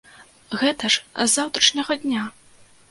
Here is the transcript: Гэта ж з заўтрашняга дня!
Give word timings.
Гэта 0.61 0.85
ж 0.95 1.03
з 1.03 1.29
заўтрашняга 1.35 2.01
дня! 2.05 2.27